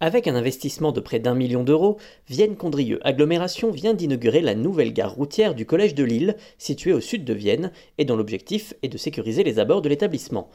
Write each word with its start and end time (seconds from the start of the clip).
Avec 0.00 0.26
un 0.26 0.34
investissement 0.34 0.92
de 0.92 1.00
près 1.00 1.18
d'un 1.18 1.34
million 1.34 1.64
d'euros, 1.64 1.98
Vienne 2.30 2.56
Condrieu 2.56 2.98
Agglomération 3.06 3.70
vient 3.70 3.92
d'inaugurer 3.92 4.40
la 4.40 4.54
nouvelle 4.54 4.94
gare 4.94 5.14
routière 5.14 5.54
du 5.54 5.66
Collège 5.66 5.94
de 5.94 6.02
Lille, 6.02 6.36
située 6.56 6.94
au 6.94 7.00
sud 7.00 7.26
de 7.26 7.34
Vienne, 7.34 7.72
et 7.98 8.06
dont 8.06 8.16
l'objectif 8.16 8.72
est 8.82 8.88
de 8.88 8.96
sécuriser 8.96 9.44
les 9.44 9.58
abords 9.58 9.82
de 9.82 9.90
l'établissement. 9.90 10.48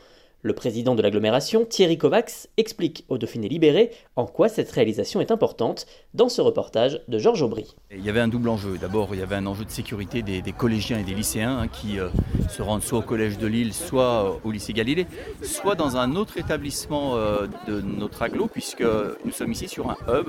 Le 0.45 0.53
président 0.53 0.93
de 0.93 1.01
l'agglomération, 1.01 1.65
Thierry 1.65 1.97
Kovacs, 1.97 2.49
explique 2.57 3.03
au 3.09 3.17
Dauphiné 3.17 3.49
Libéré 3.49 3.89
en 4.15 4.27
quoi 4.27 4.47
cette 4.47 4.69
réalisation 4.69 5.19
est 5.19 5.31
importante 5.31 5.87
dans 6.13 6.29
ce 6.29 6.39
reportage 6.39 7.01
de 7.07 7.17
Georges 7.17 7.41
Aubry. 7.41 7.73
Il 7.89 8.05
y 8.05 8.09
avait 8.09 8.19
un 8.19 8.27
double 8.27 8.49
enjeu. 8.49 8.77
D'abord, 8.77 9.09
il 9.13 9.21
y 9.21 9.23
avait 9.23 9.37
un 9.37 9.47
enjeu 9.47 9.65
de 9.65 9.71
sécurité 9.71 10.21
des, 10.21 10.43
collégiens 10.51 10.99
et 10.99 11.03
des 11.03 11.15
lycéens 11.15 11.61
hein, 11.61 11.67
qui 11.67 11.97
euh, 11.97 12.09
se 12.47 12.61
rendent 12.61 12.83
soit 12.83 12.99
au 12.99 13.01
collège 13.01 13.39
de 13.39 13.47
Lille, 13.47 13.73
soit 13.73 14.23
euh, 14.23 14.37
au 14.43 14.51
lycée 14.51 14.73
Galilée, 14.73 15.07
soit 15.41 15.73
dans 15.73 15.97
un 15.97 16.15
autre 16.15 16.37
établissement 16.37 17.15
euh, 17.15 17.47
de 17.67 17.81
notre 17.81 18.21
agglo, 18.21 18.45
puisque 18.45 18.85
nous 19.25 19.31
sommes 19.31 19.51
ici 19.51 19.67
sur 19.67 19.89
un 19.89 19.97
hub. 20.07 20.27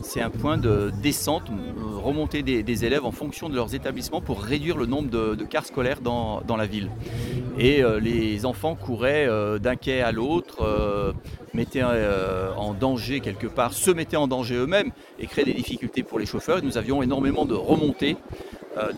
C'est 0.00 0.22
un 0.22 0.30
point 0.30 0.56
de 0.56 0.90
descente, 1.02 1.50
remontée 2.02 2.42
des, 2.42 2.84
élèves 2.86 3.04
en 3.04 3.12
fonction 3.12 3.50
de 3.50 3.54
leurs 3.54 3.74
établissements 3.74 4.22
pour 4.22 4.40
réduire 4.40 4.78
le 4.78 4.86
nombre 4.86 5.10
de, 5.10 5.44
cars 5.44 5.66
scolaires 5.66 6.00
dans 6.00 6.56
la 6.56 6.66
ville. 6.66 6.88
Et 7.58 7.82
les 8.00 8.46
enfants 8.46 8.76
couraient 8.76 9.26
d'un 9.58 9.76
quai 9.76 10.00
à 10.00 10.12
l'autre, 10.12 10.62
euh, 10.62 11.12
mettaient 11.54 11.82
euh, 11.82 12.52
en 12.54 12.74
danger 12.74 13.20
quelque 13.20 13.46
part, 13.46 13.72
se 13.72 13.90
mettaient 13.90 14.16
en 14.16 14.28
danger 14.28 14.56
eux-mêmes 14.56 14.90
et 15.18 15.26
créaient 15.26 15.44
des 15.44 15.54
difficultés 15.54 16.02
pour 16.02 16.18
les 16.18 16.26
chauffeurs. 16.26 16.62
nous 16.62 16.78
avions 16.78 17.02
énormément 17.02 17.44
de 17.44 17.54
remontées, 17.54 18.16
euh, 18.76 18.92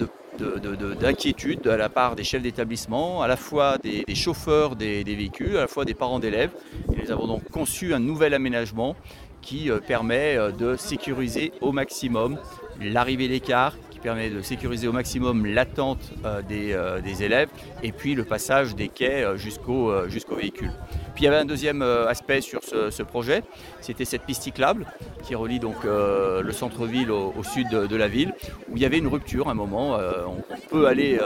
d'inquiétudes 1.01 1.63
de, 1.63 1.71
à 1.71 1.77
la 1.77 1.89
part 1.89 2.17
des 2.17 2.25
chefs 2.25 2.43
d'établissement, 2.43 3.23
à 3.23 3.29
la 3.29 3.37
fois 3.37 3.79
des, 3.79 4.05
chauffeurs 4.15 4.77
des, 4.77 5.03
véhicules, 5.05 5.57
à 5.57 5.63
la 5.63 5.69
fois 5.69 5.85
des 5.85 5.95
parents 5.95 6.19
d'élèves. 6.19 6.51
nous 6.89 7.11
avons 7.11 7.27
donc 7.27 7.49
conçu 7.51 7.93
un 7.93 7.99
nouvel 7.99 8.33
aménagement 8.33 8.97
qui 9.43 9.71
permet 9.87 10.39
de 10.59 10.77
sécuriser 10.77 11.53
au 11.61 11.73
maximum 11.73 12.39
l'arrivée 12.81 13.29
des 13.29 13.41
cars, 13.41 13.77
permet 14.01 14.31
de 14.31 14.43
sécuriser 14.43 14.89
au 14.89 14.93
maximum 14.93 15.47
l'attente 15.47 16.11
euh, 16.25 16.43
euh, 16.51 17.01
des, 17.01 17.23
élèves 17.23 17.49
et 17.83 17.93
puis 17.93 18.15
le 18.15 18.25
passage 18.25 18.75
des 18.75 18.89
quais 18.89 19.25
euh, 19.25 19.37
jusqu'au 19.37 20.35
véhicule. 20.37 20.73
Puis 21.15 21.25
il 21.25 21.27
y 21.27 21.29
avait 21.29 21.37
un 21.37 21.45
deuxième 21.45 21.83
aspect 21.83 22.41
sur 22.41 22.63
ce, 22.63 23.03
projet, 23.03 23.43
c'était 23.81 24.05
cette 24.05 24.23
piste 24.23 24.43
cyclable 24.43 24.87
qui 25.23 25.35
relie 25.35 25.59
donc 25.59 25.85
le 25.85 26.53
centre-ville 26.53 27.11
au, 27.11 27.43
sud 27.43 27.69
de, 27.69 27.97
la 27.97 28.09
ville, 28.09 28.33
où 28.71 28.77
il 28.77 28.83
y 28.83 28.87
avait 28.87 28.99
une 28.99 29.09
rupture 29.09 29.49
à 29.49 29.51
un 29.51 29.55
moment. 29.55 29.99
on, 30.27 30.69
peut 30.71 30.87
aller 30.87 31.19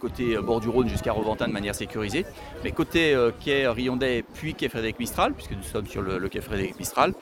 côté 0.00 0.36
bord 0.38 0.60
du 0.60 0.68
Rhône 0.68 0.88
jusqu'à 0.88 1.12
Reventin 1.12 1.46
de 1.46 1.52
manière 1.52 1.74
sécurisée, 1.74 2.26
mais 2.64 2.72
côté 2.72 3.16
quai 3.42 3.66
Riondais 3.68 4.24
puis 4.34 4.54
quai 4.54 4.68
Frédéric 4.68 4.98
Mistral, 4.98 5.32
puisque 5.32 5.52
nous 5.52 5.62
sommes 5.62 5.86
sur 5.86 6.02
le 6.02 6.28
quai 6.28 6.40
Frédéric 6.40 6.78
Mistral, 6.78 7.14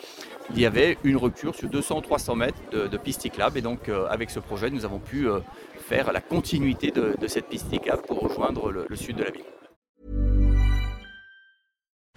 il 0.50 0.60
y 0.60 0.66
avait 0.66 0.98
une 1.04 1.16
rupture 1.16 1.54
sur 1.54 1.68
200 1.68 1.98
ou 1.98 2.00
300 2.00 2.34
mètres 2.36 2.58
de, 2.70 2.86
de 2.86 2.96
piste 2.96 3.22
cyclable. 3.22 3.58
Et 3.58 3.62
donc, 3.62 3.88
euh, 3.88 4.06
avec 4.08 4.30
ce 4.30 4.40
projet, 4.40 4.70
nous 4.70 4.84
avons 4.84 4.98
pu 4.98 5.28
euh, 5.28 5.40
faire 5.78 6.12
la 6.12 6.20
continuité 6.20 6.90
de, 6.90 7.14
de, 7.20 7.26
cette 7.26 7.48
piste 7.48 7.70
cyclable 7.70 8.02
pour 8.02 8.20
rejoindre 8.20 8.70
le, 8.70 8.86
le 8.88 8.96
sud 8.96 9.16
de 9.16 9.24
la 9.24 9.30
ville. 9.30 9.44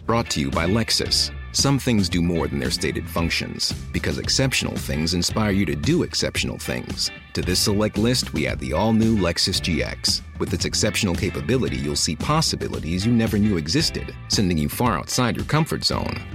Brought 0.06 0.30
to 0.32 0.40
you 0.40 0.52
by 0.52 0.68
Lexus. 0.68 1.32
Some 1.52 1.80
things 1.80 2.10
do 2.10 2.22
more 2.22 2.48
than 2.48 2.60
their 2.60 2.70
stated 2.70 3.10
functions, 3.10 3.74
because 3.92 4.20
exceptional 4.20 4.76
things 4.76 5.16
inspire 5.16 5.50
you 5.50 5.66
to 5.66 5.76
do 5.76 6.04
exceptional 6.04 6.60
things. 6.60 7.10
To 7.34 7.42
this 7.42 7.60
select 7.60 7.98
list, 7.98 8.32
we 8.32 8.46
add 8.46 8.60
the 8.60 8.74
all 8.74 8.94
new 8.94 9.18
Lexus 9.18 9.60
GX. 9.60 10.22
With 10.38 10.54
its 10.54 10.66
exceptional 10.66 11.16
capability, 11.16 11.78
you'll 11.78 11.96
see 11.96 12.16
possibilities 12.16 13.04
you 13.04 13.14
never 13.14 13.40
knew 13.40 13.58
existed, 13.58 14.14
sending 14.28 14.60
you 14.60 14.70
far 14.70 14.96
outside 15.00 15.36
your 15.36 15.46
comfort 15.46 15.84
zone. 15.84 16.35